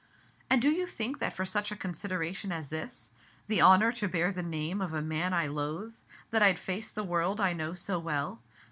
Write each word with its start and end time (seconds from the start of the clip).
"And 0.49 0.59
do 0.63 0.71
you 0.71 0.87
think 0.87 1.19
that 1.19 1.31
for 1.31 1.45
such 1.45 1.71
a 1.71 1.75
consideration 1.75 2.51
as 2.51 2.69
this 2.69 3.11
the 3.45 3.61
honor 3.61 3.91
to 3.91 4.07
bear 4.07 4.31
the 4.31 4.41
name 4.41 4.81
of 4.81 4.93
a 4.93 5.01
man 5.03 5.31
I 5.31 5.45
loathe 5.45 5.93
that 6.31 6.41
I 6.41 6.51
'd 6.51 6.57
face 6.57 6.89
that 6.89 7.03
world 7.03 7.39
I 7.39 7.53
know 7.53 7.75
so 7.75 7.99
well? 7.99 8.41